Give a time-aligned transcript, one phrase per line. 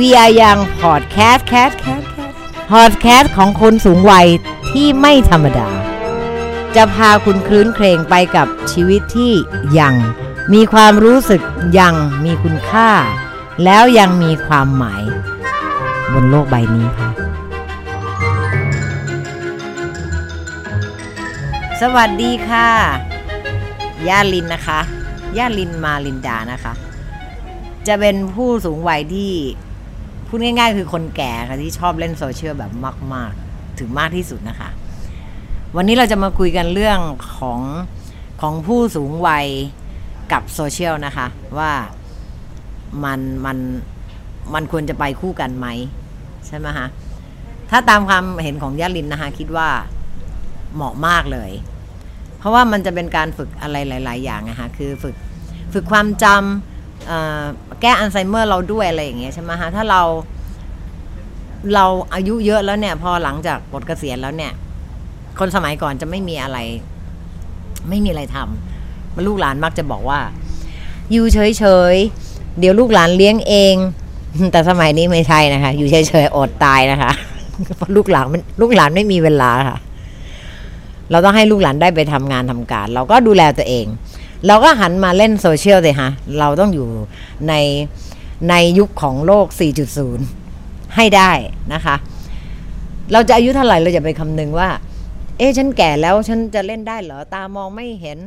[0.00, 2.36] We Are Young Podcast Cast Cast Cast
[2.72, 4.28] Podcast ของคนสูงวัย
[4.70, 5.68] ที่ไม่ธรรมดา
[6.76, 9.32] จะพาคุณคลื้นเครงไปกับชีวิตที่
[9.78, 9.94] ยัง
[10.52, 11.42] มีความรู้สึก
[11.78, 11.94] ยัง
[12.24, 12.90] มีคุณค่า
[13.64, 15.02] แล้วยังมีความหมาย
[16.12, 17.10] บนโลกใบนี้ค่ะ
[21.80, 22.68] สวัสดีค่ะ
[24.08, 24.80] ย่าลินนะคะ
[25.36, 26.74] ย่าลินมาลินดานะคะ
[27.86, 29.32] จะเป็นผู้สูงวัยที่
[30.26, 32.72] พูดง่าย ๆ คือคนแก่ค่ะที่ชอบเล่นโซเชียลแบบ
[33.14, 34.68] มาก ๆ ถึงมากที่สุดนะคะ
[35.76, 36.98] วันนี้เราจะมาคุยกันเรื่อง
[37.36, 37.60] ของ
[38.40, 39.46] ของผู้สูงวัย
[40.32, 41.26] กับโซเชียลนะคะ
[41.58, 41.72] ว่า
[43.04, 43.58] มันมัน
[44.54, 45.66] มันควรจะไปคู่กันไหม
[46.46, 46.86] ใช่ไหมคะ
[47.70, 49.68] ถ้าตามความเห็นของย่าลินนะคะ คิดว่า
[50.74, 51.50] เหมาะมากเลย
[52.38, 55.14] เพราะว่ามันจะเป็นการฝึกอะไรหลาย ๆ อย่างนะคะคือฝึก
[55.72, 57.44] ฝึกความจำอ่อ
[57.80, 60.02] แก้อัลไซเมอร์เราด้วยอะไรอย่างเงี้ยใช่ไหมคะถ้าเรา
[61.74, 64.52] เราอายุเยอะแล้วเนี่ย พอหลังจากปลดเกษียณแล้วเนี่ย
[65.38, 66.58] คนสมัยก่อนจะไม่มีอะไร
[67.88, 70.20] ไม่มีอะไรทำลูกหลานมักจะบอกว่า
[71.12, 73.74] อยู่เฉยๆเดี๋ยวลูกหลานเลี้ยงเอง
[74.52, 77.12] แต่สมัยนี้ไม่ใช่นะคะ อยู่เฉยๆอดตายนะคะ
[77.76, 79.78] เพราะลูกหลานมันลูกหลานไม่มีเวลาค่ะ
[81.10, 83.86] เราต้องให้ลูกหลานได้ไปทำงานทำการ เราก็ดูแลตัวเอง
[84.46, 86.88] เราก็หันมาเล่นโซเชียลเลยฮะ เราต้องอยู่
[87.48, 87.54] ใน
[88.50, 89.46] ในยุคของโลก
[90.20, 91.30] 4.0 ให้ได้
[91.74, 91.96] นะคะ
[93.12, 94.68] เราจะอายุเท่าไหร่เราจะไปคำนึงว่า
[95.38, 98.18] เอ๊ะฉันแก่แล้วฉันจะเล่นได้เหรอ ตามองไม่เห็น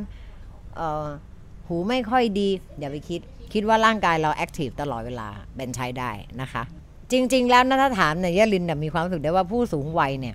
[1.66, 3.20] หูไม่ค่อยดี อย่าไปคิด
[3.52, 6.62] คิดว่าร่างกายเรา active ตลอดเวลาเป็นใช้ได้นะคะ
[7.10, 10.34] จริง ๆ แล้วนะถ้าถามเนี่ยยลินเนี่ยมีความรู้สึกได้ว่าผู้สูงวัยเนี่ย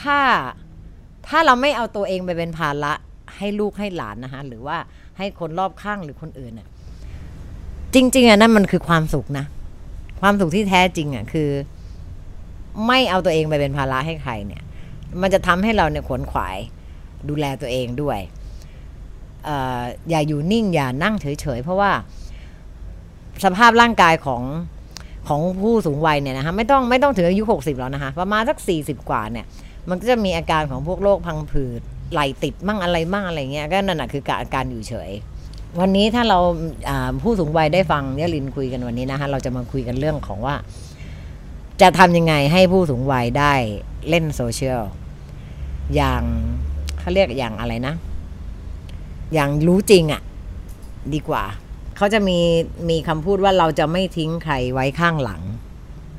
[0.00, 0.18] ถ้า
[1.28, 2.92] ถ้าเราไม่เอาตัวเองไปเป็นภาระ
[3.38, 4.76] ให้ลูกให้หลานนะคะหรือว่า
[5.18, 6.68] ให้คนรอบข้างหรือคนอื่นน่ะ
[7.94, 9.44] จริง ๆอะนั่นมันคือความสุขนะ
[10.20, 11.50] ความสุขที่แท้จริงอะคือ
[12.86, 14.62] ไม่เอาตัวเองไปเป็นภาระให้ใครเนี่ย
[15.20, 16.58] มันจะทำให้เราเนี่ยขวนขวาย
[17.28, 18.18] ดูแลตัวเองด้วย
[19.48, 19.50] อ
[19.80, 21.90] ออย่าอยู่นิ่งอย่านั่งเฉยๆเพราะว่า
[23.44, 24.42] สภาพร่างกายของ
[25.28, 29.46] ของผู้สูงวัยเนี่ยนะคะไม่ต้องไม่ต้องถึงอายุ 60 แล้วนะคะ ประมาณสัก 40 กว่าเนี่ย
[29.88, 31.82] มันก็จะมีอาการของพวกโรคพังผืด
[32.12, 35.10] ไหลติดมั่งอะไรมั่งอะไรเงี้ยก็นั่นแหะคืออาการอยู่เฉย
[35.80, 36.38] วันนี้ถ้าเรา
[37.22, 40.54] ผู้สูงวัยได้ฟังเนี่ยลินคุยกันวันนี้นะคะเราจะมาคุยกันเรื่องของว่า
[41.80, 43.52] จะทำยังไงให้ผู้สูงวัยได้
[44.08, 44.82] เล่นโซเชียล
[45.94, 46.22] อย่าง
[46.98, 47.94] เขาเรียกอย่างอะไรนะ
[49.34, 50.22] อย่างรู้จริงอะ่ะ
[51.14, 51.44] ดีกว่า
[51.96, 52.38] เขาจะมี
[52.90, 55.42] มีคำพูดว่าเราจะไม่ทิ้งใครไว้ข้างหลัง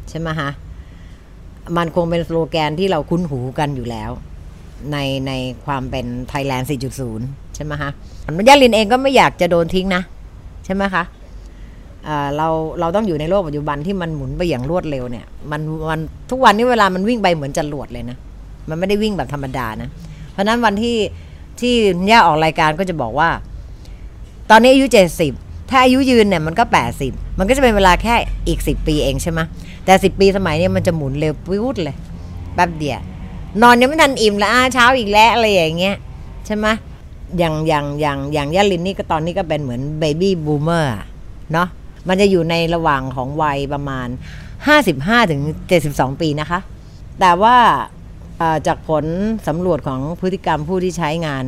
[0.09, 0.49] ใช่ไหมฮะ
[1.77, 4.11] มันคงเป็นสโลแกนที่เราคุ้นหูกันอยู่แล้ว
[4.91, 4.97] ใน
[5.27, 5.31] ใน
[5.65, 6.69] ความเป็นไทยแลนด์
[7.09, 7.91] 4.0 ใช่ไหมฮะ
[8.37, 10.01] มันยาลินเองก็ไม่อยากจะโดนทิ้งนะ
[10.65, 11.03] ใช่ไหมคะ
[12.37, 12.47] เรา
[12.79, 18.17] เราต้องอยู่ในโลกปัจจุบันที่มันหมุนไปอย่างรวดเร็วเนี่ยมันมันทุกวันนี้เวลามันวิ่งไปเหมือนจรวดเลยนะ
[18.69, 19.89] มันไม่ได้วิ่งแบบธรรมดานะ
[20.31, 20.97] เพราะนั้นวันที่
[21.59, 21.73] ที่
[22.11, 23.29] ย่าออกรายการก็จะบอกว่า
[24.49, 24.85] ตอนนี้อายุ
[25.29, 26.63] 70 ถ้าอายุยืนเนี่ยมันก็
[27.01, 28.15] 80 มันก็จะเป็นเวลาแค่
[28.47, 29.39] อีก 10 ปีเองใช่ไหม
[29.85, 31.95] แต่ 10 ปีสมัยนี้มันจะหมุนเร็ววิวดเลย
[32.55, 32.99] แป๊บเดียว
[33.61, 35.95] นอนยังไม่ทันอิ่มแล้วอาเช้าอีกแล้วอะไรอย่างเงี้ย
[36.45, 36.67] ใช่ไหม
[37.37, 40.93] อย่างอย่างอย่างอย่างย่าลินนี่ก็ตอนนี้ก็เป็นเหมือน baby boomer
[41.53, 41.67] เนาะ
[42.07, 44.07] มันจะอยู่ในระหว่างของวัยประมาณ
[44.69, 45.41] 55ถึง
[45.81, 46.59] 72 ปีนะคะ
[47.19, 47.57] แต่ว่า
[48.67, 49.05] จากผล
[49.47, 51.45] สำรวจของพฤติกรรมผู้ที่ใช้งาน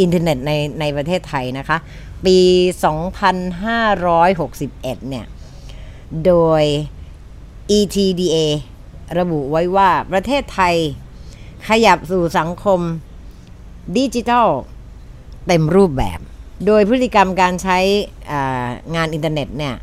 [0.00, 1.78] อินเทอร์เน็ตในในประเทศไทยนะคะ
[2.26, 2.38] ปี
[3.74, 5.26] 2561 เนี่ย
[6.26, 6.62] โดย
[7.78, 8.36] ETDA
[9.18, 10.76] ระบุไว้ว่าประเทศไทย
[11.68, 12.80] ขยับสู่สังคม
[13.96, 14.48] ดิจิทัล
[15.46, 16.18] เต็มรูปแบบ
[16.66, 17.78] โดยพฤติกรรมการใช้
[18.96, 19.74] งานอินเทอร์เน็ตเนี่ย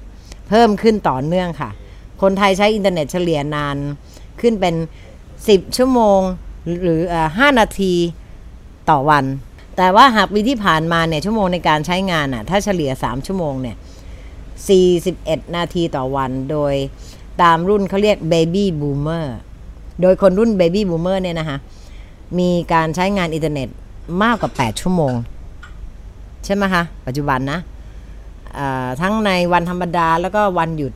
[0.49, 1.69] เพิ่มขึ้นต่อเนื่องค่ะ
[2.21, 3.77] คนไทยใช้อินเทอร์เน็ตเฉลี่ยนาน
[4.41, 4.75] ขึ้นเป็น
[5.25, 6.19] 10 ชั่วโมง
[6.83, 7.93] หรือ 5 นาที
[8.89, 9.25] ต่อวัน
[9.77, 13.77] แต่ว่าหากปีที่ผ่านมาเนี่ย ชั่วโมงในการใช้งานอะ ถ้าเฉลี่ย 3 ชั่วโมงเนี่ย
[14.85, 16.73] 41 นาทีต่อวัน โดย
[17.41, 19.25] ตามรุ่นเขาเรียก Baby Boomer
[20.01, 21.57] โดยคนรุ่น Baby Boomer เนี่ยนะคะ
[22.39, 23.67] มีการใช้งานอินเทอร์เน็ต
[24.23, 25.13] มากกว่า 8 ชั่วโมง
[26.45, 27.59] ใช่ไหมคะ ปัจจุบันนะ
[29.01, 30.93] ทั้งในวันธรรมดาแล้วก็วันหยุด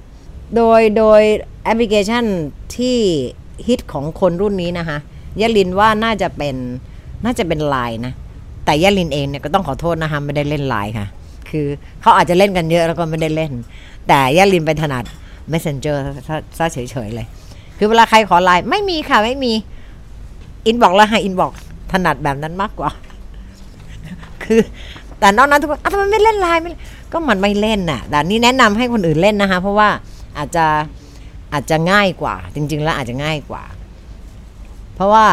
[0.56, 1.22] โดยโดย
[1.64, 2.24] แอปพลิเคชัน
[2.78, 2.98] ที่
[3.68, 4.98] ฮิตของคนรุ่นนี้นะคะ
[5.42, 6.56] ย่าลินว่าน่าจะเป็น
[7.24, 8.14] น่าจะเป็นไลน์นะ
[8.66, 11.08] แต่ย่าลินเองเนี่ยก็ต้องขอโทษนะคะไม่ได้เล่นไลน์ค่ะ
[11.50, 11.66] คือ
[12.02, 13.52] เขาอาจจะเล่นกันเยอะแล้วก็ไม่ได้เล่น
[14.08, 15.04] แต่ย่าลินไปถนัด
[15.52, 15.98] messenger
[16.58, 16.78] ซะเฉ
[17.08, 17.28] ยๆเลย
[17.78, 19.54] คือเวลาใครขอไลน์ไม่มีค่ะไม่มี
[20.66, 21.52] อินบอกแล้วให้อินบอก
[21.92, 22.90] ถนัดแบบนั้นมากกว่า
[24.44, 24.60] คือ
[25.20, 26.70] แต่นอกนั้นทุกคนอะทำไมไม่เล่นไลน์ไม่
[27.12, 29.90] ก็มันไม่เล่นน่ะแต่นี่แนะนำให้คนอื่นเล่นนะคะ เพราะว่า
[30.38, 30.66] อาจจะ
[31.54, 33.64] อาจจะง่ายกว่า จริง ๆ แล้วอาจจะง่ายกว่า
[34.96, 35.26] เพราะว่า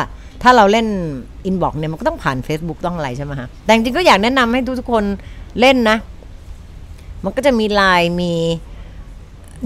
[0.42, 0.86] ถ้าเราเล่น
[1.46, 5.04] อินบอกเนี่ยมันก็ต้องผ่าน Facebook ต้องอะไรใช่ไหมฮะแต่จริงก็อยากแนะนำให้ทุกๆคน
[5.60, 5.96] เล่นนะ
[7.24, 8.32] มันก็จะมีไลน์มี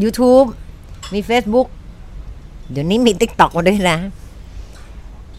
[0.03, 0.47] YouTube
[1.15, 1.69] มี Facebook
[2.71, 3.99] เดี๋ยวนี้มี t ิ k t o k มาด้วยนะ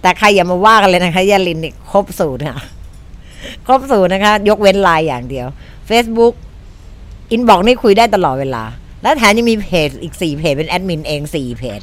[0.01, 2.57] แต่ใครอย่ามาว่ากันเลยนะคะยาลินนี่ครบสูตรค่ะ
[3.65, 5.47] ครบสูตรนะคะ ยกเว้นไลน์อย่างเดียว
[5.89, 6.33] Facebook
[7.31, 8.63] อินบอกนี่คุยได้ตลอดเวลา
[9.01, 11.79] แล้วแถมยังมีเพจอีกสี่เพจเป็นแอดมินเองสี่เพจ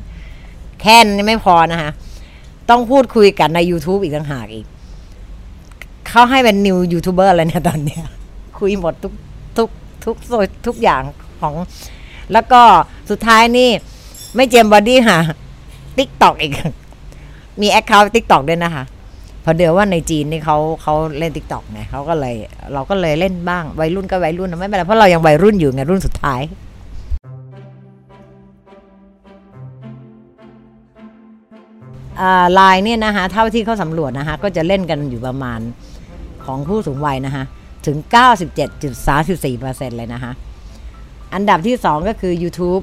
[0.81, 1.91] แค่นี้ไม่พอนะคะ
[2.71, 4.67] ต้องพูดคุยกันใน YouTube อีกต่างหากอีก
[6.09, 8.05] เขาให้เป็นนิวยูทูบเบอร์เลยเนี่ยตอนเนี้ย
[8.59, 9.13] คุยหมดทุก
[9.57, 9.69] ทุก
[10.05, 11.03] ทุกทุกทุกอย่าง
[11.41, 11.55] ของ
[12.33, 12.61] แล้วก็
[13.11, 13.71] สุดท้ายนี่
[14.37, 15.19] ไม่เจมบอดี้ค่ะ
[15.99, 16.53] ติ๊กตอกอีก
[17.61, 18.85] มีแอคเคาท์ติ๊กตอกด้วยนะคะ
[19.45, 22.35] พอเดี๋ยวว่าในจีนนี่เขาเขาเล่นติ๊กตอกไงเขาก็เลย
[22.73, 26.43] เราก็เลยเล่นบ้างวัยรุ่นก็วัยรุ่นนะไม่เป็นไรเพราะเรายังวัยรุ่นอยู่ไงรุ่นสุดท้าย
[32.55, 35.61] ไลน์เนี่ยนะคะเท่าที่เขาสำรวจนะคะก็จะเล่นกันอยู่ประมาณ
[36.45, 37.45] ของผู้สูงวัยนะคะ
[37.87, 37.97] ถึง
[38.79, 40.33] 97.34%เลยนะคะ
[41.35, 42.83] อันดับที่ 2 ก็คือ YouTube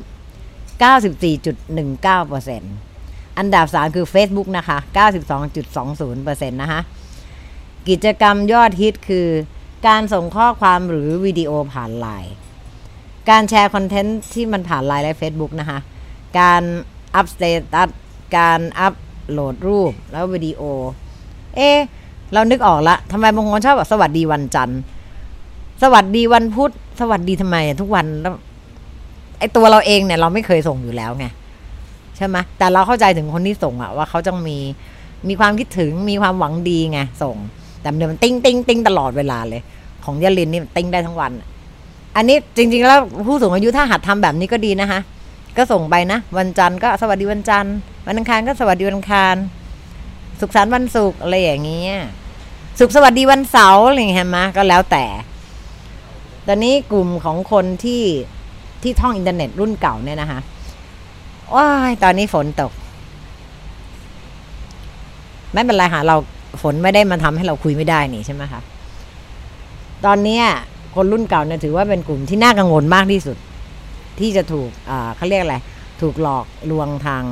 [0.82, 2.62] 94.19%
[3.38, 4.78] อันดับ 3 คือ Facebook นะคะ
[5.50, 6.82] 92.20%นะคะ
[7.90, 9.28] กิจกรรมยอดฮิตคือ
[9.88, 12.34] การส่งข้อความหรือวิดีโอผ่านไลน์
[13.30, 15.80] การแชร์คอนเทนต์ที่มันผ่านไลน์และ Facebook นะคะ
[16.40, 16.64] การ
[17.16, 17.90] อัพ status
[18.38, 18.94] การอัพ
[19.32, 20.62] โหลดรูปแล้ววิดีโอ
[21.56, 21.78] เอ๊ะ
[22.34, 24.80] เรานึกออกละทำไมบางคนชอบบอกสวัสดีวันจันทร์
[25.82, 28.34] สวัสดีวันพุธ สวัสดีทำไมทุกวันแล้ว
[29.42, 31.26] ไอตัวเราเองเนี่ยเราไม่เคยส่งอยู่แล้วไง
[32.18, 34.58] ใช่ไหมแต่เราเข้าใจถึงคนที่ส่งอะว่าเขาต้องมี
[35.28, 37.36] มีความคิดถึงมีความหวังดีไงส่ง
[37.82, 39.62] แต่เดี๋ยวมันติ้งติ้งติ้งตลอดเวลาเลย
[40.06, 41.32] ของย่าลินนี่มันติ้งได้ทั้งวัน
[42.16, 45.00] อันนี้จริง ๆ แล้วผู้สูงอายุถ้าหัดทำแบบนี้ก็ดีนะคะ
[45.58, 47.76] ก็ส่งไปนะ วันจันทร์ก็สวัสดีวันจันทร์
[48.08, 49.36] วันอังคารก็สวัสดีวันอังคาร
[50.40, 51.94] สุขสันต์วันศุกร์อะไรอย่างเงี้ย
[52.80, 55.06] สุขสวัสดีวันเสาร์อะไรอย่างเงี้ยมาก็แล้วแต่
[56.48, 58.02] ตอนนี้กลุ่มของคนที่
[58.84, 60.40] ที่ท่องอินเทอร์เน็ตรุ่นเก่าเนี่ยนะคะ
[61.56, 62.72] ว้ายตอนนี้ฝนตก
[65.54, 66.16] ไม่เป็นไรค่ะ เรา
[66.62, 68.62] ฝนไม่ได้มาทำให้เราคุยไม่ได้นี่ใช่ไหมคะ
[70.06, 70.42] ตอนนี้
[70.96, 73.38] คนรุ่นเก่าเนี่ยถือว่าเป็นกลุ่มที่น่ากังวลมากที่สุด
[74.20, 74.70] ที่จะถูก
[75.16, 75.58] เขาเรียกอะไร
[76.02, 77.24] ถูกหลอกลวงทาง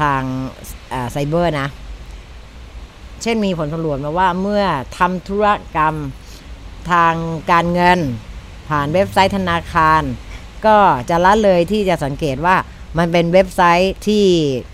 [0.00, 0.22] ทาง
[1.10, 1.68] ไซเบอร์นะ
[3.22, 4.64] เช่นมีผลสำรวจมาว่าเมื่อ
[4.98, 5.46] ทำธุร
[5.76, 5.94] กรรม
[6.90, 7.14] ทาง
[7.50, 7.98] การเงิน
[8.68, 10.02] ผ่านเว็บไซต์ธนาคาร
[10.66, 10.76] ก็
[11.10, 12.56] จะละเลยที่จะสังเกตว่า
[12.98, 14.24] มันเป็นเว็บไซต์ที่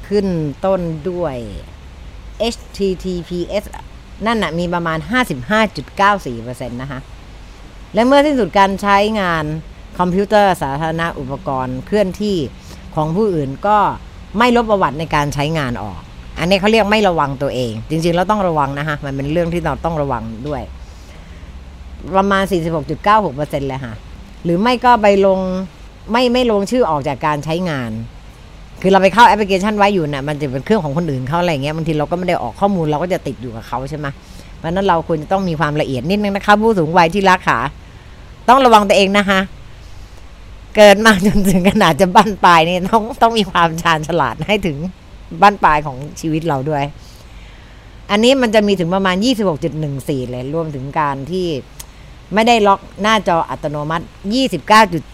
[0.09, 0.27] ขึ้น
[0.65, 1.37] ต้นด้วย
[2.55, 3.65] https
[4.27, 4.99] นั่นนะมีประมาณ
[5.65, 7.01] 55.94%นะคะ
[7.95, 9.45] และเมื่อสิ้นสุดการใช้งาน
[9.99, 12.37] คอมพิวเตอร์สาธารณะอุปกรณ์เคลื่อนที่
[12.95, 13.79] ของผู้อื่นก็
[14.39, 16.01] ไม่ลบประวัติในการใช้งานออก
[16.39, 20.63] อันนี้เขาเรียกไม่ระวังตัวเอง จริงๆ เราต้องระวังนะคะมันเป็นเรื่องที่เราต้องระวังด้วย
[22.17, 22.43] ประมาณ
[23.07, 23.95] 46.96%เลยค่ะ
[24.45, 25.41] หรือไม่ก็ไปลง
[26.13, 27.91] ไม่ไม่ลงชื่อออกจากการใช้งาน
[28.83, 34.07] คือเราไปเข้าแอปพลิเคชันไว้อยู่นะ่ะมันจะเป็นเครื่องของคนอื่นเขาอะไรเงี้ยบางทีเราก็ไม่ได้ออกข้อมูลเราก็จะติดอยู่กับเขาใช่ไหม
[34.59, 37.59] เพราะนั้นเราควรจะต้องมีความละเอียดนิดนึงนะคะผู้สูงวัยที่รักขา
[38.49, 39.41] ต้องระวังตัวเองนะคะ
[40.77, 44.77] เกิดมาจนถึงขนาดจะบั้นปลายนี่ต้องต้องมีความชาญฉลาดให้ถึง
[45.43, 46.85] บั้นปลายของชีวิตเราด้วย
[48.11, 49.17] อันนี้มันจะมีถึงประมาณ
[49.73, 51.47] 26.14 เลย รวมถึงการที่
[52.35, 54.05] ไม่ได้ล็อกหน้าจออัตโนมัติ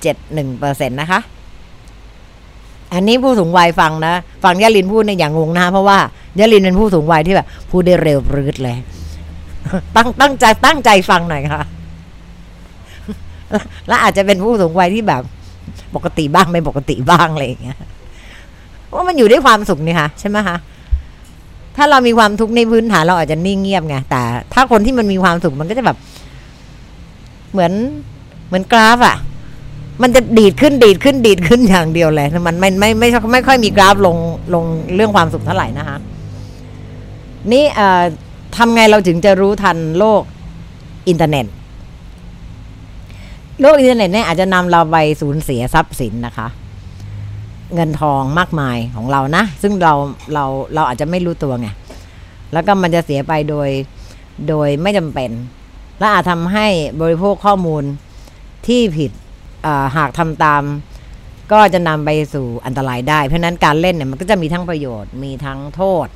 [0.05, 1.21] 29.71%นะคะ
[2.93, 5.99] อันนี้ผู้สูงวัยฟังนะ ฟังยาลินพูดในอย่างงงนะเพราะว่า
[6.39, 8.77] ยาลินเป็นผู้สูงวัยที่แบบพูดได้เร็วปรืดเลย
[9.97, 11.63] ตั้งตั้งใจตั้งใจฟังหน่อยค่ะ
[13.89, 15.23] และอาจจะเป็นผู้สูงวัยที่แบบ
[15.95, 17.79] ปกติบ้างไม่ปกติบ้างอะไรอย่างเงี้ย
[18.95, 20.57] ว่ามันอยู่ด้วยความสุขนี่ค่ะใช่ไหมคะ
[21.77, 24.21] ถ้าเรามีความทุกข์ในพื้นฐานเราอาจจะนิ่งเงียบไงแต่
[24.55, 25.97] ถ้าคนที่มันมีความสุขมันก็จะแบบ
[27.53, 27.73] เหมือน
[28.49, 29.17] เหมือนกราฟอะ่ะ
[30.03, 34.17] มันจะดีดขึ้นดีดขึ้นดีดขึ้นอย่างเดียวเลย มันไม่ไม่ไม่ไม่ค่อยมีกราฟลง
[34.55, 35.97] ลงเรื่องความสุขเท่าไหร่นะคะ
[37.53, 38.03] นี่เอ่อ
[38.57, 40.23] ทำไงเราถึงจะรู้ทันโลก
[41.09, 41.47] อินเทอร์เน็ต
[43.61, 46.49] โลกอินเทอร์เน็ตเนี่ยอาจจะนำเราไปสูญเสียทรัพย์สินนะคะ
[47.75, 49.95] เงินทองมากมายของเรานะ ซึ่งเรา
[50.35, 51.69] เราเราอาจจะไม่รู้ตัวไง
[52.53, 53.69] แล้วก็มันจะเสียไปโดย
[54.49, 55.31] โดยไม่จำเป็น
[55.99, 56.67] และอาจทำให้
[57.01, 57.85] บริโภคข้อมูล
[58.67, 59.11] ที่ผิด
[59.97, 60.63] หากทำตาม
[61.53, 66.07] ก็จะนำไปสู่อันตรายได้ เพราะนั้นการเล่นเนี่ยมันก็จะมีทั้งประโยชน์มีทั้งโทษ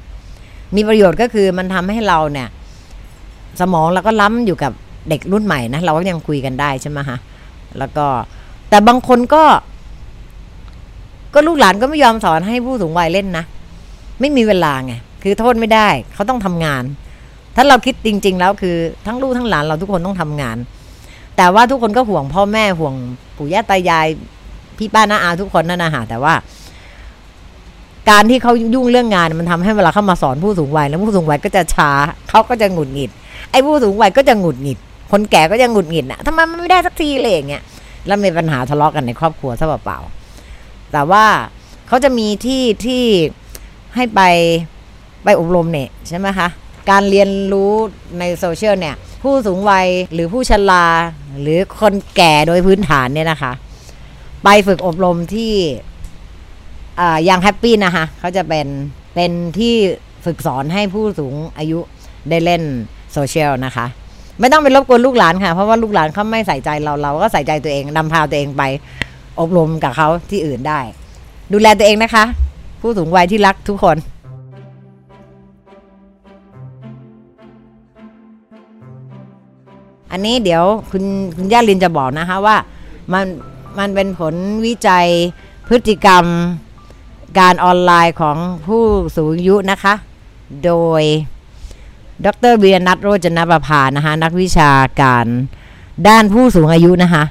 [0.76, 2.48] มีประโยชน์ก็คือมันทำให้เราเนี่ย
[3.60, 4.72] สมองเราก็ล้ำอยู่กับ
[5.08, 7.18] เด็กรุ่นใหม่นะเราก็ยังคุยกันได้ใช่ไหมฮะ
[7.78, 8.06] แล้วก็
[8.68, 9.44] แต่บางคนก็
[11.34, 13.44] ก็ลูกหลานก็ไม่ยอมสอนให้ผู้สูงวัยเล่นนะ
[14.20, 16.84] ไม่มีเวลาไง คือโทษไม่ได้ เขาต้องทำงาน
[17.56, 18.76] ถ้าเราคิดจริง ๆ แล้วคือ
[19.06, 20.56] ทั้งลูกทั้งหลานเราทุกคนต้องทำงาน
[21.36, 22.94] แต่ว่าทุกคนก็ห่วงพ่อแม่ห่วง
[23.36, 24.06] ปู่ย่าตายาย
[24.78, 26.34] พี่ป้าน้าอาทุกคนนั่นนะฮะแต่ว่า
[28.10, 31.90] การที่เขายุ่งเรื่องงานมันทำให้เวลาเข้ามาสอนผู้สูงวัยแล้วผู้สูงวัยก็จะช้า
[32.28, 33.10] เขาก็จะหงุดหงิด
[33.50, 34.78] ไอ้ผู้สูงวัยก็จะหงุดหงิด
[35.12, 37.62] คนแก่ก็จะหงุดหงิดนะทำไมมันไม่ได้สักทีเลยอย่างเงี้ย
[38.06, 41.24] แล้วมีปัญหาทะเลาะกันในครอบครัวซะเปล่าๆแต่ว่า
[41.88, 43.02] เขาจะมีที่ที่
[43.96, 44.20] ให้ไป
[45.24, 46.48] ไปอบรมเนี่ยใช่ไหมคะ
[46.90, 47.72] การเรียนรู้
[48.18, 50.86] ในโซเชียลเนี่ย ผู้สูงวัยหรือผู้ชรา
[51.40, 53.52] หรือคนแก่โดยพื้นฐานเนี่ยนะคะ
[54.44, 55.52] ไปฝึกอบรมที่
[57.28, 58.66] ยัง happy นะคะเขาจะเป็น
[59.14, 59.74] เป็นที่
[60.24, 61.78] ฝึกสอนให้ผู้สูงอายุ
[62.30, 62.62] ได้เล่น
[63.12, 63.86] โซเชียลนะคะ
[64.40, 68.62] ไม่ต้องไปรบกวนลูกหลานค่ะ เพราะว่าลูกหลานเขาไม่ใส่ใจเราเราก็ใส่ใจตัวเองนำพาตัวเองไป
[69.40, 70.80] อบรมกับเขาที่อื่นได้
[71.52, 72.24] ดูแลตัวเองนะคะ
[72.80, 73.96] ผู้สูงวัยที่รักทุกคน
[80.10, 81.04] อันนี้เดี๋ยวคุณ
[81.36, 82.56] คุณย่าลินจะบอกนะคะว่า
[83.12, 83.24] มัน
[83.78, 84.34] มันเป็นผล
[84.66, 85.06] วิจัย
[85.68, 86.24] พฤติกรรม
[87.38, 88.36] การออนไลน์ของ
[88.66, 88.82] ผู้
[89.16, 89.94] สูงอายุนะคะ
[90.64, 91.02] โดย
[92.24, 95.26] ดรเบียนัทโรจนประภานะคะนักวิชาการ
[96.08, 97.24] ด้านผู้สูงอายุนะคะ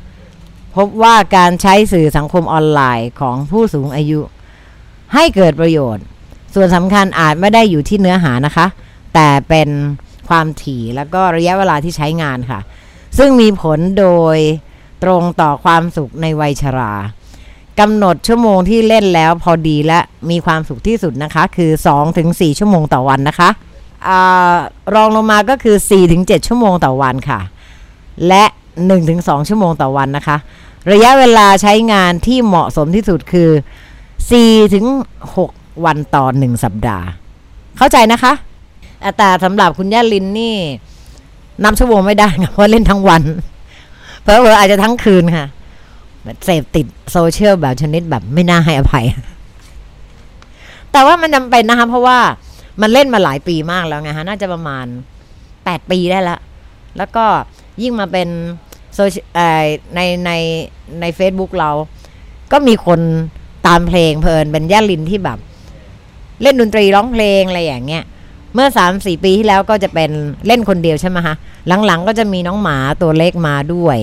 [0.75, 4.19] พบว่าการใช้สื่อสังคมออนไลน์ของผู้สูงอายุ
[5.13, 6.03] ให้เกิดประโยชน์
[6.55, 8.65] ส่วนสำคัญอาจไม่ได้อยู่ที่เนื้อหานะคะ
[9.13, 9.69] แต่เป็น
[10.29, 12.59] ความถี่แล้วก็ระยะเวลาที่ใช้งานค่ะ
[13.17, 14.37] ซึ่งมีผลโดย
[15.03, 16.93] ตรงต่อความสุขในวัยชรา
[17.79, 21.71] กำหนดชั่วโมงที่เล่นแล้วพอดีและมีความสุขที่สุดนะคะ คือ
[22.15, 23.49] 2-4 ชั่วโมงต่อวันนะคะ
[24.07, 24.09] อ
[24.95, 25.75] รองลงมาก็คือ
[26.11, 27.39] 4-7 ชั่วโมงต่อวันค่ะ
[28.27, 28.43] และ
[28.97, 30.37] 1-2 ชั่วโมงต่อวันนะคะ
[30.91, 33.49] ระยะเวลาใช้งานที่เหมาะสมที่สุดคือ
[35.07, 37.05] 4-6 วันต่อ 1 สัปดาห์
[37.77, 38.33] เข้าใจนะคะ
[39.17, 40.55] แต่สำหรับคุณย่าลินนี่
[41.63, 43.23] นับชั่วโมงไม่ได้ค่ะเพราะเล่นทั้งวัน
[44.21, 45.45] เพอเพอๆอาจจะทั้งคืนค่ะ
[46.45, 49.05] เสพติดโซเชียลแบบชนิดแบบไม่น่าให้อภัย
[50.91, 52.19] แต่ว่ามันจำเป็นนะคะเพราะว่า
[52.81, 54.85] มันเล่นมาหลายปีมากแล้วไงฮะ น่าจะประมาณ
[55.63, 56.39] แปดปีได้ล้ว
[56.97, 57.25] แล้วก็
[57.81, 58.29] ยิ่งมาเป็น
[58.95, 59.23] โซเชีย
[59.59, 59.63] ล
[59.95, 60.31] ในใน
[61.01, 61.71] ใน Facebook เรา
[62.51, 62.99] ก็มีคน
[63.67, 65.37] ตามเพลงเพลินเป็นย่าลินที่แบบ
[66.41, 68.03] เล่นดนตรีร้องเพลงอะไรอย่างเงี้ย
[68.53, 70.11] เมื่อสามสี่ปีที่แล้วก็จะเป็น
[70.47, 71.35] เล่นคนเดียวใช่ไหมคะ
[71.85, 73.97] หลังๆ ก็จะมีน้องหมาตัวเล็กมาด้วย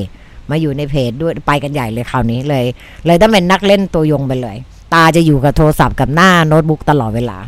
[0.50, 2.64] มาอยู่ในเพจด้วยไปกันใหญ่เลยคราวนี้เลย
[3.06, 4.56] เลยต้องเป็นนักเล่นตัวยงไปเลย
[4.94, 7.38] ตาจะอยู่กับโทรศัพท์กับหน้าโน้ตบุ๊กตลอดเวลา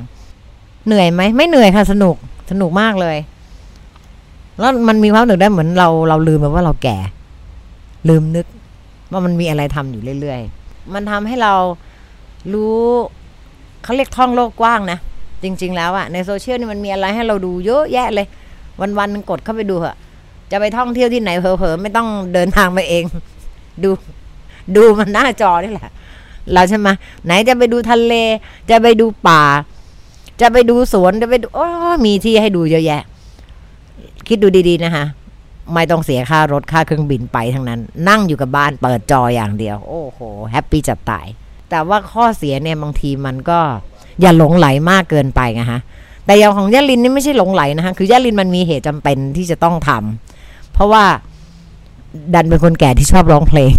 [0.87, 2.17] เหนื่อยไหมไม่เหนื่อยค่ะสนุก
[2.51, 3.17] สนุกมากเลย
[4.59, 6.99] แล้วมันมีความหนึกได้เหมือนเราเราลืมไปว่าเราแก่
[8.09, 8.47] ลืมนึก
[9.13, 11.53] ว่ามันมีอะไรทำอยู่เรื่อยๆ มันทำให้เรา
[12.53, 12.79] รู้
[13.85, 14.99] เขาเรียกท่องโลกกว้างนะ
[15.43, 18.27] จริง ๆ แล้วอะในโซเชียลนี่มันมีอะไรให้เราดูเยอะแยะเลย
[18.99, 19.97] วันๆนึงกดเข้าไปดูเหอะ
[20.51, 23.05] จะไปท่องเที่ยวที่ไหนเผลอๆไม่ต้องเดินทางไปเอง
[23.83, 23.91] ดู
[24.77, 25.91] ดูมันหน้าจอนี่แหละ
[26.53, 26.89] เราใช่ไหม
[27.25, 28.15] ไหนจะไปดูทะเล
[28.71, 29.43] จะไปดูป่า
[30.41, 31.67] จะไปดูสวนจะไปดูโอ้
[32.05, 33.03] มีที่ให้ดูเยอะแยะ
[34.29, 35.05] คิดดูดีๆนะคะ
[35.75, 41.27] ไม่ต้องเสียค่ารถค่าเครื่องบินไปทั้งนั้น นั่งอยู่กับบ้านเปิดจออย่างเดียว โอ้โห แฮปปี้จัดตาย
[41.71, 43.61] แต่ว่าข้อเสียเนี่ยบางทีมันก็
[44.21, 45.81] อย่าหลงไหลมากเกินไปไงฮะ
[46.27, 51.05] แต่อย่างของย่าลินนี่ไม่ใช่หลงไหลนะคะคือย่าลินมันมีเหตุจำเป็นที่จะต้องทำเพราะว่า
[52.35, 53.75] ดันเป็นคนแก่ที่ชอบร้องเพลง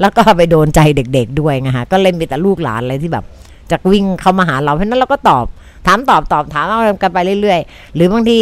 [0.00, 3.24] แล้วก็ไปโดนใจเด็ก ๆด้วยไงฮะก็เล่นไปแต่ลูกหลานอะไรที่แบบ
[3.70, 5.44] จะวิ่งเข้ามาหาเราเพราะฉะนั้นเราก็ตอบ
[5.86, 8.38] ถามตอบตอบถามเอากันไปเรื่อยๆ หรือบางที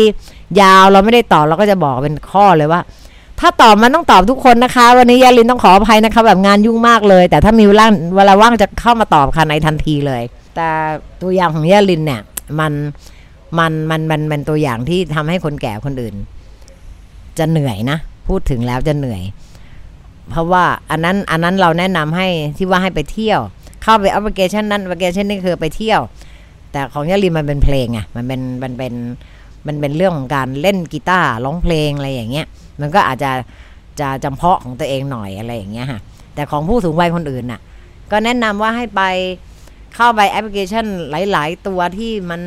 [0.60, 2.80] ยาวเราไม่ได้ตอบเราก็จะบอกเป็นข้อเลยว่า
[3.40, 10.22] ถ้าตอบมันต้องตอบทุกคนนะคะ วันนี้ยาลินต้องขออภัยนะคะ แบบงานยุ่งมากเลย แต่ถ้ามีเวลาเวลาว่างจะเข้ามาตอบค่ะในทันทีเลย
[10.54, 10.68] แต่
[11.22, 12.22] ตัวอย่างของยาลินเนี่ย
[12.60, 12.72] มัน
[13.58, 16.14] มันมันมันเป็นตัวอย่างที่ทำให้คนแก่คนอื่น
[17.38, 19.22] จะเหนื่อยนะ พูดถึงแล้วจะเหนื่อย
[20.30, 23.40] เพราะว่าอันนั้นอันนั้นเราแนะนำให้ที่ว่าให้ไปเที่ยว
[23.82, 26.00] เข้าไปแอปพลิเคชันนั้นแอปพลิเคชันนี้คือไปเที่ยว
[26.72, 28.94] แต่ของยาลินมันเป็นเพลงไงมันเป็นมันเป็น
[29.66, 32.46] มันเป็นเรื่องของการเล่นกีตาร์ร้องเพลงอะไรอย่างเงี้ย
[32.80, 33.30] มันก็อาจจะ
[34.00, 36.00] จะจำเพาะของตัวเองหน่อยอะไรอย่างเงี้ยค่ะ
[36.34, 37.60] แต่ของผู้สูงวัยคนอื่นน่ะ
[38.10, 39.02] ก็แนะนำว่าให้ไป
[39.94, 42.40] เข้าไปแอปพลิเคชันหลาย ๆ ตัวที่มัน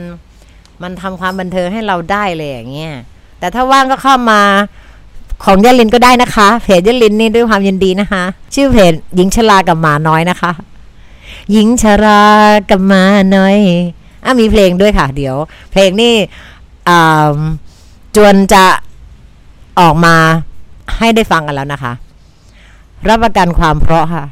[0.84, 2.94] มันทำความบันเทิงให้เราได้เลยอย่างเงี้ย
[3.40, 4.42] แต่ถ้าว่างก็เข้ามา
[5.46, 8.24] ของยาลินก็ได้นะคะ เพจยาลินนี่ด้วยความยินดีนะคะ
[8.56, 10.52] ชื่อเพจหญิงชรากับหมาน้อยนะคะ
[11.52, 12.22] หญิงชรา
[12.70, 13.04] กับหมา
[13.36, 13.58] น้อย
[14.24, 15.36] อะมีเพลงด้วยค่ะ เดี๋ยว
[15.72, 16.14] เพลงนี่
[18.16, 18.66] จวนจะ
[19.80, 20.16] ออกมา
[20.98, 21.94] ให้ได้ฟังกันแล้วนะคะ
[23.08, 24.26] รับประกันความเพราะค่ะ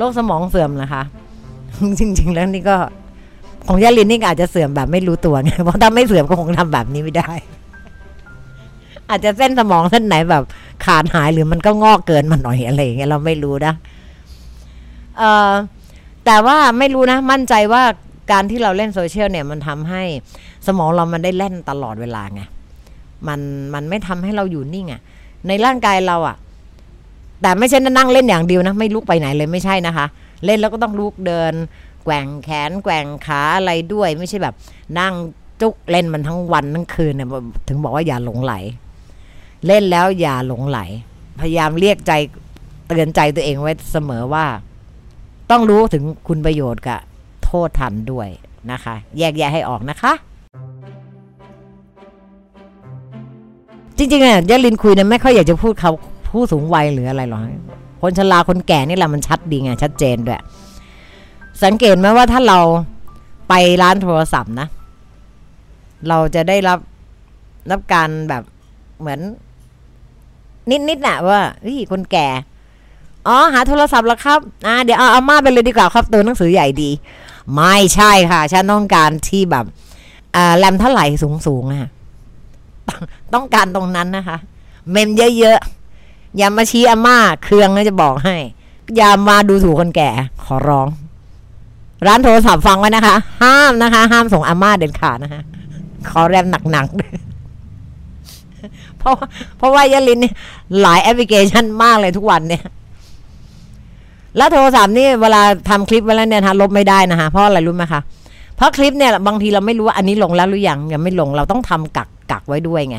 [0.00, 1.02] โรคสมองเสื่อมนะคะ
[1.98, 2.76] จริง ๆ แล้วนี่ก็
[3.66, 7.32] ของยาลินนี่อาจจะเสื่อมแบบไม่รู้ตัวไงเพราะถ้าไม่เสื่อมก็คงทำแบบนี้ไม่ได้
[9.10, 10.44] อาจจะเส้นสมองเส้นไหนแบบ
[10.84, 13.74] ขาดหายหรือมันก็งอกเกินมาหน่อยอะไรอย่างเงี้ยเราไม่รู้นะ
[15.18, 15.52] เอ่อ
[16.24, 17.82] แต่ว่าไม่รู้นะ มั่นใจว่า
[18.32, 20.02] การที่เราเล่นโซเชียลเนี่ยมันทำให้
[20.66, 22.42] สมองเรามันได้เล่นตลอดเวลาไง
[23.28, 23.40] มัน
[23.74, 25.00] มันไม่ทำให้เราอยู่นิ่งอะ่ะ
[25.48, 26.36] ในร่างกายเราอะ่ะ
[27.42, 30.06] แต่ไม่ใช่นั่งเล่นอย่างเดียวนะ ไม่ลุกไปไหนเลยไม่ใช่นะคะ
[30.44, 31.52] เล่นแล้วก็ต้องลุกเดิน
[32.04, 34.54] แกว่งแขน แกว่งขาอะไรด้วย ไม่ใช่แบบ
[34.98, 35.14] นั่ง
[35.60, 37.28] จุกเล่นมันทั้งวันทั้งคืนเนี่ย
[37.68, 38.54] ถึงบอกว่าอย่าหลงไหล
[39.66, 40.78] เล่นแล้วอย่าหลงไหล
[41.40, 42.12] พยายามเรียกใจ
[42.88, 44.44] เตือนใจตัวเองไว้เสมอว่า
[45.50, 47.00] ต้องรู้ถึงคุณประโยชน์กับ
[47.44, 48.28] โทษทันด้วย
[48.70, 50.12] นะคะ แยกแยะให้ออกนะคะ
[53.96, 55.92] จริงๆเนี่ยยะลินคุยเนี่ยไม่ค่อยอยากจะพูดเขา
[56.30, 57.40] ผู้สูงวัยหรืออะไรหรอ
[58.00, 60.40] คนชราคนแก่นี่แหละมันชัดดีไงชัดเจนด้วย
[61.64, 62.58] สังเกตไหมว่าถ้าเรา
[63.48, 64.68] ไปร้านโทรศัพท์นะ
[66.08, 66.78] เราจะได้รับ
[67.70, 68.42] รับการแบบ
[69.00, 69.20] เหมือน
[70.88, 72.28] นิดๆน่ะว่าเฮ้ยคนแก่
[73.26, 76.90] อ๋อหาโทรศัพท์แล้วครับอ่าเดี๋ยวเอาอาม่าไปเลยดีกว่าครับตัวหนังสือใหญ่ดี
[77.54, 79.64] ไม่ใช่ค่ะฉันต้องการที่แบบ
[80.36, 81.06] อ่าแรมเท่าไหร่
[81.46, 81.90] สูงๆอะ
[83.34, 84.36] ต้องการตรงนั้นนะคะ
[84.90, 85.79] เมมเยอะๆ
[86.38, 88.36] อย่ามาชี้อาม่าเครื่องนะจะบอกให้
[88.96, 90.10] อย่ามาดูถูกคนแก่
[90.44, 90.88] ขอร้อง
[92.06, 95.42] ร้านโทรศัพท์ฟังไว้นะคะ ห้ามนะคะ ห้ามส่งอาม่าเด็ดขาดนะคะ
[96.10, 99.14] ขอแรมหนักๆเพราะ
[99.56, 100.32] เพราะว่ายาลินนี่
[100.80, 102.62] หลายแอปพลิเคชันมากเลยทุกวันเนี่ย
[104.36, 108.00] แล้วโทรศัพท์นี่เวลาทำคลิปไว้แล้วเนี่ยนะลบไม่ได้นะคะเพราะอะไรรู้ไหมคะ
[108.56, 112.98] เพราะคลิปเนี่ยบางทีเราไม่รู้ว่าอันนี้ลงแล้วหรือยังยังไม่ลงเราต้องทำกักกักไว้ด้วยไง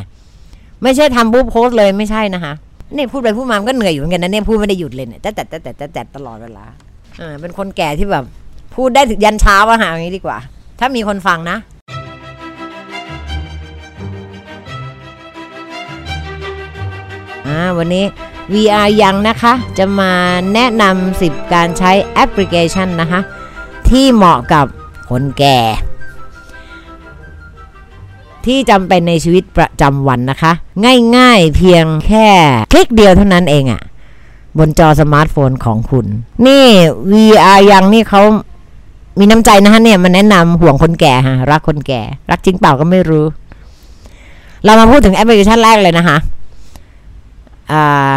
[0.84, 2.54] ไม่ใช่ทำปุ๊โพสเลยไม่ใช่นะคะ
[2.96, 6.66] นี่พูดไปพูดมามันก็เหนื่อยอยู่เหมือนกันนะเนี่ยพูดไม่ได้หยุดเลยเนี่ยแต่แต่แต่แต่แต่ตลอดเวลา
[7.20, 8.26] อ่าเป็นคนแก่ที่แบบ
[8.76, 10.38] พูดได้ถึงยันเช้าอะหาอย่างนี้ดีกว่า
[10.80, 11.58] ถ้ามีคนฟังนะ
[17.48, 18.06] อ่าวันนี้
[18.54, 20.12] VR ยังนะคะ จะมา
[20.54, 23.22] แนะนำ10การใช้แอปพลิเคชันนะคะ
[23.90, 24.66] ที่เหมาะกับ
[25.10, 25.60] คนแก่
[28.46, 30.52] ที่จำเป็นในชีวิตประจำวันนะคะ
[31.18, 32.28] ง่ายๆเพียงแค่
[32.72, 33.82] คลิกเดียวเท่านั้นเองอะ่ะ
[34.58, 36.06] บนจอสมาร์ทโฟนของคุณ
[36.48, 36.66] นี่
[37.12, 38.22] VR ยังนี่เขา
[39.20, 43.26] มีน้ำใจนะคะเนี่ยมันแนะนำห่วงคนแก่ฮะรักคนแก่ รักจริงเปล่าก็ไม่รู้
[44.64, 46.18] เรามาพูดถึงแอปพลิเคชันแรกเลยนะคะ
[47.72, 48.14] อ่า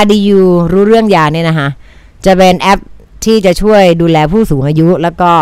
[0.00, 0.40] RDU
[0.72, 1.68] รู้เรื่องยาเนี่ยนะคะ
[2.24, 2.78] จะเป็นแอป
[3.24, 5.32] ที่จะช่วยดูแลผู้สูงอายุแล้วก็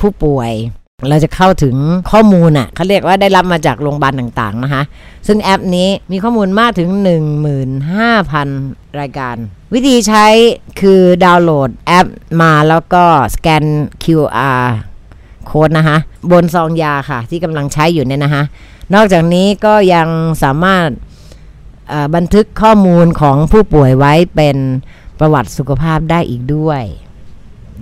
[0.00, 0.52] ผู้ป่วย
[0.98, 1.76] เราจะเข้าถึง
[2.10, 4.82] ข้อมูลอะเขาเรียกว่าได้รับมาจากโรงพยาบาลต่างๆนะคะ
[5.26, 6.90] ซึ่งแอปนี้มีข้อมูลมากถึง
[8.14, 9.36] 15,000 รายการ
[9.74, 10.26] วิธีใช้
[10.80, 12.06] คือดาวน์โหลดแอป
[12.42, 13.04] มาแล้วก็
[13.34, 13.64] สแกน
[14.04, 14.64] QR
[15.46, 15.96] โค้ดนะคะ
[16.30, 18.42] บนซองยาค่ะ ที่กำลังใช้อยู่เนี่ยนะคะ
[18.94, 20.08] นอกจากนี้ก็ยัง
[20.42, 20.88] สามารถ
[22.14, 24.56] บันทึกข้อมูลของผู้ป่วยไว้เป็น
[25.18, 26.82] ประวัติสุขภาพได้อีกด้วย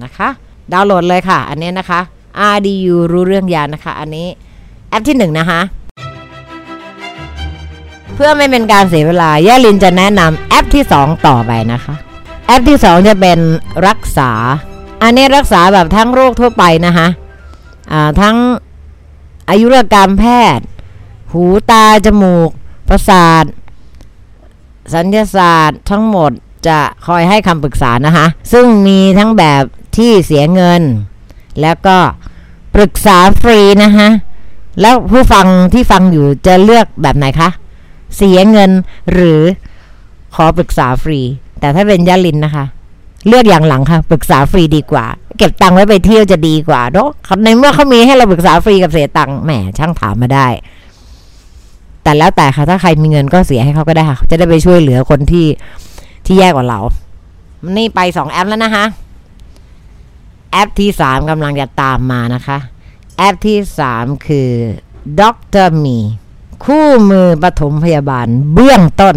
[0.02, 0.28] นะคะ
[0.72, 2.00] ดาวน์โหลดเลยค่ะ อันนี้นะคะ
[2.54, 4.28] RDU รู้เรื่องยานะคะ อันนี้
[4.88, 5.60] แอปที่หนึ่งนะคะ
[8.14, 11.94] เพื่อไม่เป็นการเสียเวลาย่าลินจะแนะนำแอปที่ 2 ต่อไปนะคะ
[12.46, 13.38] แอปที่ 2 จะเป็น
[13.86, 14.30] รักษา
[15.02, 18.36] อันนี้รักษาแบบทั้งโรคทั่วไปนะคะะทั้ง
[19.48, 20.24] อายุรกรรมแพ
[20.56, 20.64] ทย์
[21.32, 22.50] หูตา จมูก
[22.88, 23.44] ประสาท
[24.94, 26.30] สัญญาศาสตร์ทั้งหมด
[26.66, 29.62] จะคอยให้คำปรึกษานะคะ ซึ่งมีทั้งแบบ
[29.96, 30.82] ที่เสียเงิน
[31.60, 31.96] แล้วก็
[32.74, 34.08] ปรึกษาฟรีนะคะ
[34.80, 37.48] แล้วผู้ฟังที่ฟังอยู่จะเลือกแบบไหนคะ
[38.16, 38.70] เสียเงิน
[39.12, 39.40] หรือ
[40.34, 41.20] ขอปรึกษาฟรี
[41.60, 42.64] แต่ถ้าเป็นยาลินนะคะ
[43.28, 45.06] เลือกอย่างหลังค่ะ ปรึกษาฟรีดีกว่า
[45.38, 47.08] เก็บตังค์ไว้ไปเที่ยวจะดีกว่าเนาะ
[47.44, 50.46] ในเมื่อเขามีให้เราปรึกษาฟรีกับเสียตังค์แหมช่างถามมาได้
[52.02, 55.46] แต่แล้วแต่ค่ะ ถ้าใครมีเงินก็เสียให้เขาก็ได้ค่ะ จะได้ไปช่วยเหลือคนที่
[56.26, 56.80] ที่แย่กว่าเรา
[57.76, 58.84] นี่ไปสองแอปแล้วนะคะ
[60.54, 62.58] แอปที่สามกำลังจะตามมานะคะ
[63.18, 64.50] แอปที่สามคือ
[65.20, 65.98] Doctor Me
[66.64, 69.16] คู่มือปฐมพยาบาลเบื้องต้น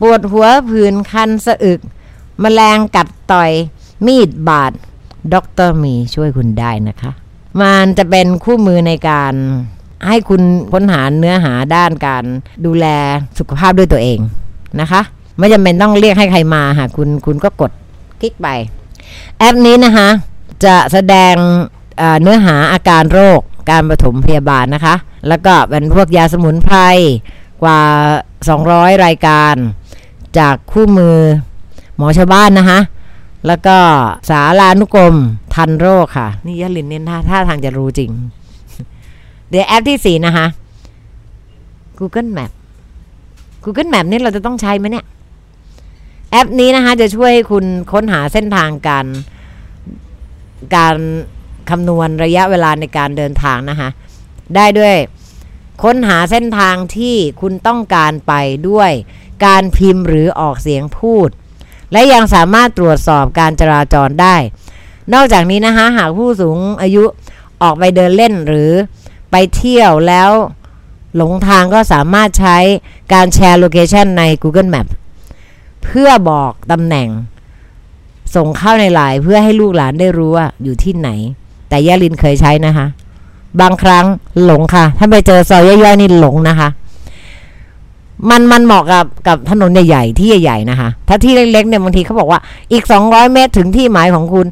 [0.00, 3.50] ปวดหัวผื่นคันสะอึก แมลงกัดต่อย
[4.06, 4.72] มีดบาด
[5.34, 7.12] Doctor Me ช่วยคุณได้นะคะ
[7.60, 9.34] มันจะเป็นคู่มือในการ
[10.06, 10.42] ให้คุณ
[10.72, 12.24] ค้นหาเนื้อหาด้านการ
[12.66, 12.86] ดูแล
[13.38, 14.18] สุขภาพด้วยตัวเอง
[14.80, 15.00] นะคะ
[15.38, 17.70] ไม่จำเป็นต้องเรียกให้ใครมาค่ะคุณคุณก็กด
[18.20, 18.48] คลิกไป
[19.38, 20.08] แอปนี้นะคะ
[20.64, 21.34] จะแสดง
[22.22, 24.94] เนื้อหาอาการโรคการปฐมพยาบาลนะคะ
[25.28, 26.78] แล้วก็เป็นพวกยาสมุนไพร
[27.62, 27.80] กว่า
[28.38, 29.54] 200 รายการ
[30.38, 31.18] จากคู่มือ
[31.96, 32.80] หมอชาวบ้านนะคะ
[33.46, 33.76] แล้วก็
[34.30, 35.14] สารานุกรม
[35.54, 38.10] ทันโรคค่ะ นี่ยลินเนี่ยท่าท่าทางจะรู้จริง
[39.50, 40.46] เดี๋ยวแอปที่สี่นะคะ
[41.98, 42.50] Google Map
[43.64, 45.04] Google Map นี่เราจะต้องใช้ไหมเนี่ย
[46.34, 49.06] แอปนี้นะคะจะช่วยให้คุณค้นหาเส้นทางการ
[50.76, 50.96] การ
[51.70, 53.88] คำนวณระยะเวลาในการเดินทางนะคะ
[54.56, 54.94] ได้ด้วย
[55.82, 58.32] ค้นหาเส้นทางที่คุณต้องการไป
[58.68, 58.90] ด้วย
[59.46, 61.28] การพิมพ์หรือออกเสียงพูด
[61.92, 64.36] และยังสามารถตรวจสอบการจราจรได้
[65.14, 67.04] นอกจากนี้นะคะหากผู้สูงอายุ
[67.62, 68.70] ออกไปเดินเล่นหรือ
[69.30, 70.30] ไปเที่ยวแล้ว
[71.16, 72.58] หลงทางก็สามารถใช้
[73.12, 74.88] การแชร์โลเคชันใน Google Map
[75.84, 77.08] เพื่อบอกตำแหน่ง
[78.34, 81.10] ส่งเข้าในไลน์เพื่อให้ลูกหลานได้รู้ว่าอยู่ที่ไหน
[81.68, 82.86] แต่ย่าลินเคยใช้นะคะ
[83.60, 84.06] บางครั้ง
[84.44, 86.68] หลงค่ะ ถ้าไปเจอซอยย่อยๆนี่หลงนะคะ
[88.30, 92.40] มันมันเหมาะกับกับถนนใหญ่ๆที่ใหญ่ๆนะคะ ถ้าที่เล็กๆเนี่ยบางทีเขาบอกว่า
[92.72, 94.46] อีก200เมตรถึงที่หมายของคุณ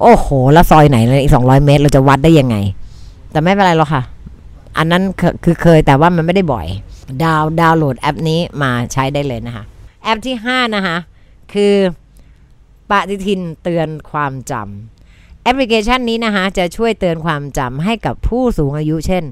[0.00, 2.56] โอ้โห แล้วซอยไหนเลยอีก200เมตรเราจะวัดได้ยังไง
[3.30, 4.02] แต่ไม่เป็นไรหรอกค่ะ
[4.78, 5.02] อันนั้น
[5.44, 6.66] คือเคยแต่ว่ามันไม่ได้บ่อย
[7.24, 9.64] ดาวดาวน์โหลดแอปนี้มาใช้ได้เลยนะคะ
[10.02, 10.98] แอปที่ 5 นะคะ
[11.52, 11.74] คือ
[12.90, 19.24] ปฏิทินเตือนความจำแอปพลิเคชันนี้นะคะ จะช่วยเตือนความจำให้กับผู้สูงอายุเช่น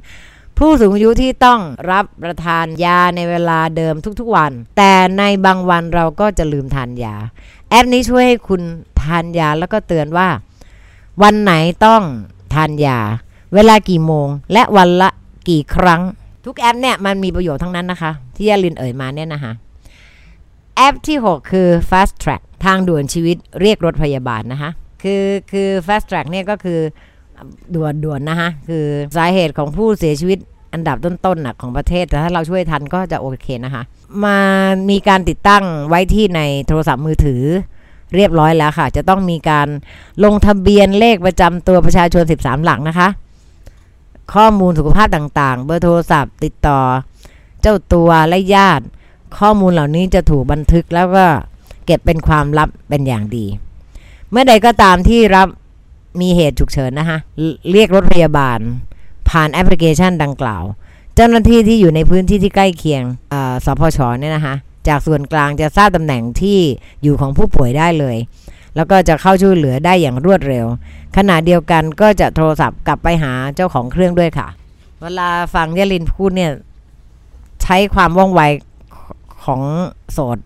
[0.58, 7.14] ผู้สูงอายุที่ต้องรับประทานยาในเวลาเดิมทุกๆวัน แต่ในบางวันเราก็จะลืมทานยา
[7.70, 8.62] แอปนี้ช่วยให้คุณ
[9.02, 10.28] ทานยาแล้วก็เตือนว่า
[11.22, 11.52] วันไหน
[11.86, 12.02] ต้อง
[12.54, 12.98] ทานยา
[13.54, 15.10] เวลากี่โมง และวันละ
[15.48, 16.02] กี่ครั้ง
[16.44, 19.52] ทุกแอปเนี่ยมันมีประโยชน์ทั้งนั้นนะคะ ที่ยาลินเอ่ยมาเนี่ยนะคะ
[20.76, 24.70] แอปที่ 6 คือ Fast Track ทางด่วนชีวิตเรียกรถพยาบาลนะคะ
[25.02, 26.80] คือคือ Fast Track เนี่ยก็คือ
[27.74, 28.84] ด่วนด่วนนะคะคือ
[29.16, 30.38] สาเหตุของผู้เสียชีวิต
[30.72, 33.82] อันดับต้นๆนะของประเทศ แต่ถ้าเราช่วยทันก็จะโอเคนะคะ
[34.24, 34.38] มา
[34.90, 37.42] มีการติดตั้งไว้ที่ในโทรศัพท์มือถือ
[38.14, 39.68] เรียบร้อยแล้วค่ะ จะต้องมีการ
[40.24, 43.08] ลงทะเบียนเลขประจำตัวประชาชน 13 หลักนะคะ
[44.34, 46.80] ข้อมูลสุขภาพต่างๆ เบอร์โทรศัพท์ติดต่อ
[47.60, 48.84] เจ้าตัวและญาติ
[49.38, 51.26] ข้อมูลเหล่านี้จะถูกบันทึกแล้วก็
[51.86, 53.46] เก็บเป็นความลับเป็นอย่างดี
[54.30, 55.48] เมื่อใดก็ตามที่รับ
[56.20, 57.18] มีเหตุฉุกเฉินนะคะ
[57.70, 58.58] เรียกรถพยาบาล
[59.30, 60.64] ผ่านแอปพลิเคชันดังกล่าว
[61.14, 63.02] เจ้าหน้าที่ที่อยู่ในพื้นที่ที่ใกล้เคียง
[63.64, 64.54] สพชเนี่ยนะคะ
[64.88, 66.58] จากส่วนกลางจะทราบตำแหน่งที่
[67.02, 68.16] อยู่ของผู้ป่วยได้เลย
[68.76, 70.66] แล้วก็จะเข้าช่วยเหลือได้อย่างรวดเร็ว
[71.16, 74.48] ขณะเดียวกันก็จะโทรศัพท์กลับไปหาเจ้าของเครื่องด้วยค่ะ
[75.00, 76.52] เวลาฟังยลินพูดเนี่ย
[77.62, 78.42] ใช้ความว่องไว
[79.46, 79.60] ของ
[80.12, 80.38] โสด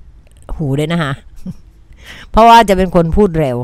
[0.57, 1.13] หูด้วยนะคะ
[2.31, 3.57] เพราะว่าจะเป็นคนพูดเร็ว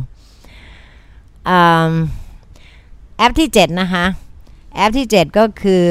[3.16, 4.04] แอปที่ 7 นะคะ
[4.74, 5.86] แอปที่ 7 ก็คือ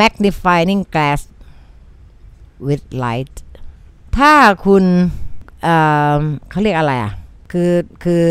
[0.00, 1.20] magnifying glass
[2.66, 3.34] with light
[4.16, 4.32] ถ้า
[4.66, 4.84] คุณ
[5.62, 7.12] เเขาเรียกอะไรอะ
[7.52, 7.70] คือ
[8.04, 8.22] คือ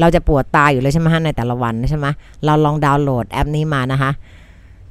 [0.00, 2.06] เราจะปวดตาอยู่เลยใช่ไหมฮะในแต่ละวันใช่ไหม
[2.44, 4.10] เราลองดาวน์โหลดแอปนี้มานะคะ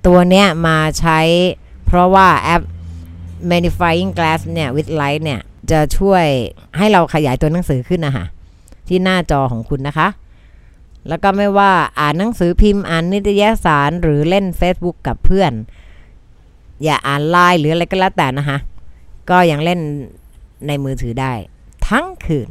[0.06, 1.19] ตัวเนี้ยมาใช้
[1.86, 2.62] เพราะว่าแอป
[3.52, 5.39] magnifying glass เนี่ย with light เนี่ย
[5.71, 6.26] จะช่วย
[6.78, 8.26] ให้เราขยายตัวหนังสือขึ้นนะคะ
[8.88, 10.08] ที่หน้าจอของคุณนะคะ
[11.10, 15.52] แล้วก็ไม่ว่าอ่านหนังสือพิมพ์อ่านนิตยสารหรือเล่น Facebook กับเพื่อน
[16.84, 18.58] อย่าอ่านไลน์หรืออะไรก็แล้วแต่นะคะ
[19.30, 19.80] ก็ยังเล่น
[20.67, 21.34] ในมือถือได้
[21.88, 22.50] ทั้งคืน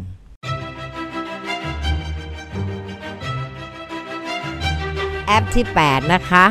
[5.26, 6.44] แอปที่ 8 นะคะ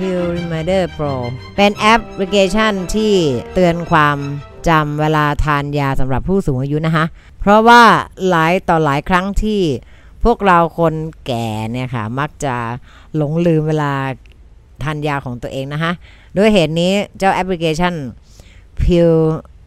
[0.00, 1.12] p i l Reminder Pro
[1.56, 3.14] เป็นแอปพลิเคชันที่
[3.54, 4.18] เตือนความ
[4.68, 7.04] จำเวลาทานยาสำหรับผู้สูงอายุนะคะ
[7.40, 7.82] เพราะว่า
[8.28, 9.60] หลายต่อหลายครั้งที่
[10.24, 10.94] พวกเราคน
[11.26, 12.54] แก่เนี่ยค่ะ มักจะ
[13.16, 13.92] หลงลืมเวลา
[14.82, 15.92] ทานยาของตัวเองนะคะ
[16.36, 17.94] ด้วยเหตุนี้เจ้าแอปพลิเคชัน
[18.82, 19.12] p i l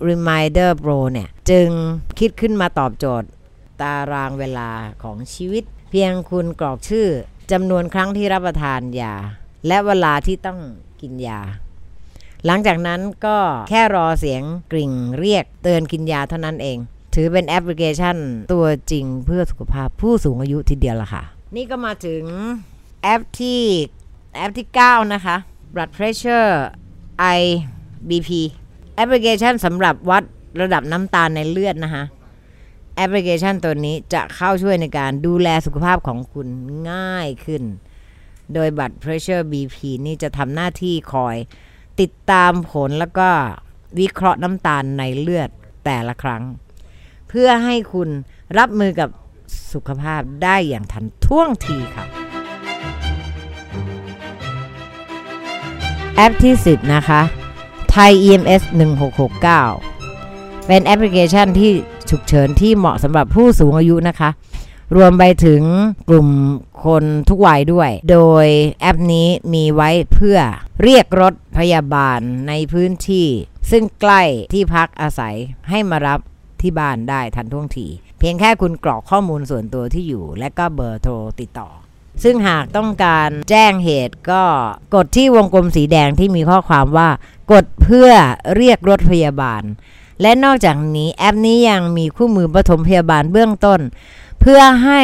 [0.10, 1.68] Reminder Pro เนี่ย จึง
[2.20, 3.28] คิดขึ้นมาตอบโจทย์
[3.82, 4.70] ตารางเวลา
[5.04, 7.08] ของชีวิต เพียงคุณกรอกชื่อ
[7.52, 9.16] จำนวนครั้งที่รับประทานยา
[9.68, 10.60] และเวลาที่ต้อง
[11.02, 11.40] กินยา
[12.46, 13.38] หลังจากนั้นก็
[13.70, 16.78] แค่รอเสียงกริ่งเรียกเตือนกินยาเท่านั้นเอง
[17.16, 18.18] ถือเป็นแอปพลิเคชัน
[18.54, 21.24] ตัวจริงเพื่อสุขภาพผู้สูงอายุทีเดียวละค่ะ
[21.56, 22.24] นี่ก็มาถึง
[23.04, 23.62] แอปที่
[24.36, 25.36] แอปที่ 9 นะคะ
[25.74, 26.52] blood pressure
[27.38, 28.30] IBP
[28.96, 30.24] แอปพลิเคชันสำหรับวัด
[30.62, 32.04] ระดับน้ำตาลในเลือดนะคะ
[32.96, 36.48] แอปพลิเคชันตัวนี้จะเข้าช่วยในการดูแลสุขภาพของคุณ
[36.90, 37.64] ง่ายขึ้น
[38.54, 41.36] โดยบัตร Pressure BP นี่จะทำหน้าที่คอย
[42.00, 43.30] ติดตามผลแล้วก็
[44.00, 45.50] วิเคราะห์น้ำตาลในเลือด
[45.86, 46.44] แต่ละครั้ง
[47.30, 48.10] เพื่อให้คุณ
[48.58, 49.10] รับมือกับ
[49.74, 52.06] สุขภาพได้อย่างทันท่วงทีค่ะ
[56.16, 57.22] แอปที่ 10 นะคะ
[57.92, 58.62] ไทย EMS
[59.44, 61.72] 1669 เป็นแอปพลิเคชันที่
[62.10, 64.30] ฉุกเฉินที่เหมาะสำหรับผู้สูงอายุนะคะ
[64.96, 65.64] รวมไปถึง
[66.10, 66.28] กลุ่ม
[66.86, 68.48] คนทุกวัยด้วย โดย
[68.82, 70.40] แอปนี้มีไว้เพื่อ
[70.82, 73.28] เรียกรถพยาบาลในพื้นที่
[73.72, 74.22] ซึ่งใกล้
[74.54, 75.36] ที่พักอาศัย
[75.70, 76.20] ให้มารับ
[76.62, 77.88] ที่บ้านได้ทันท่วงที
[78.20, 81.70] เพียงแค่คุณกรอกข้อมูลส่วนตัวที่อยู่ และก็เบอร์โทรติดต่อ
[82.24, 84.44] ซึ่งหากต้องการแจ้งเหตุก็
[84.96, 87.10] กดที่วงกลมสีแดงที่มีข้อความว่า
[87.52, 88.12] กดเพื่อ
[88.56, 89.64] เรียกรถพยาบาล
[90.22, 93.80] และนอกจากนี้แอปนี้ยังมีคู่มือปฐมพยาบาลเบื้องต้น
[94.46, 95.02] เพื่อให้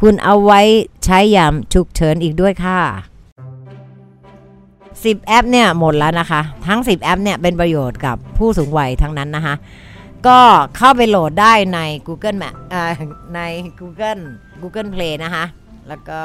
[0.00, 0.60] คุณเอาไว้
[1.04, 2.80] ใช้ยามฉุกเฉินอีกด้วยค่ะ
[4.38, 9.54] 10 แอปเนี่ยหมดแล้วนะคะ ทั้ง 10 แอปเนี่ยเป็นประโยชน์กับผู้สูงวัยทั้งนั้นนะคะ
[10.26, 10.40] ก็
[10.76, 12.54] เข้าไปโหลดได้ใน Google Map
[13.34, 13.40] ใน
[13.80, 14.22] Google
[14.62, 15.44] Google Play นะคะ
[15.88, 16.20] แล้วก็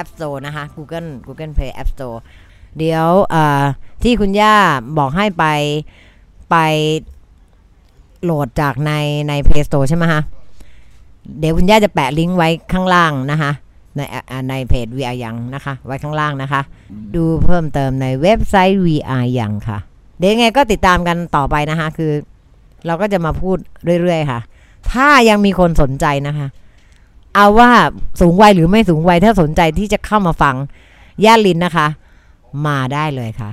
[0.00, 2.18] App Store นะคะ Google Google Play App Store
[2.78, 3.08] เดี๋ยว
[4.02, 4.54] ที่คุณย่า
[4.98, 5.44] บอกให้ไป
[6.50, 6.56] ไป
[8.22, 8.92] โหลดจากใน
[9.28, 10.22] ใน Play Store ใช่ไหมคะ
[11.38, 13.52] เดี๋ยวคุณย่าจะแปะลิงก์ไว้ข้างล่างนะคะ
[13.96, 16.60] ในอ่าในเพจ VR ยังนะคะ ไว้ข้างล่างนะคะ
[17.14, 19.78] ดูเพิ่มเติมในเว็บไซต์ VR ยังค่ะ
[20.18, 22.12] เดี๋ยวยังไงก็ติดตามกันต่อไปนะคะ คือ
[22.86, 23.56] เราก็จะมาพูด
[24.02, 24.40] เรื่อยๆค่ะ
[24.92, 26.46] ถ้ายังมีคนสนใจนะคะ
[27.34, 27.70] เอาว่า
[28.20, 30.56] สูงวัยหรือไม่สูงวัยถ้าสนใจที่จะเข้ามาฟัง
[31.24, 31.86] ย่าลินนะคะ
[32.66, 33.50] มาได้เลยค่ะ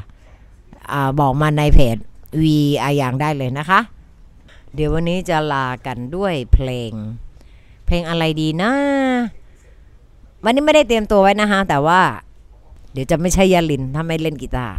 [0.91, 1.97] อาบอกมาในเพจ
[2.41, 3.79] VR ยังได้เลยนะคะ
[4.73, 6.91] เดี๋ยววันนี้จะลากันด้วยเพลง
[7.85, 8.71] เพลงอะไรดีนะ
[10.43, 12.01] วันนี้ไม่ได้เตรียมตัวไว้นะคะแต่ว่า
[12.93, 14.77] เดี๋ยวจะไม่ใช่ยาลินถ้าไม่เล่นกีตาร์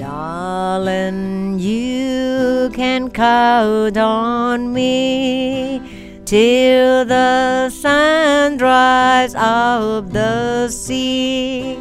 [0.00, 5.82] Darling, you can count on me
[6.24, 11.80] till the sun dries up the sea.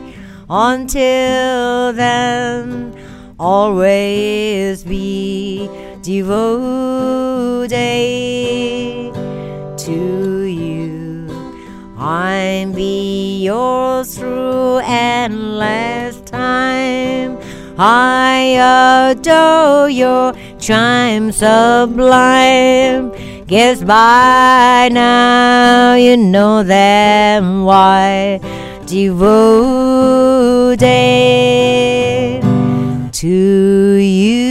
[0.49, 2.96] Until then,
[3.39, 5.69] always be
[6.01, 7.69] devoted
[9.77, 11.27] to you.
[11.97, 17.37] I'm be yours through endless time.
[17.77, 23.11] I adore your charm sublime.
[23.45, 28.39] Guess by now you know them why
[28.87, 30.77] devoted
[33.17, 34.46] to you.